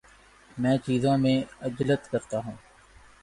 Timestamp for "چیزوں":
0.77-1.17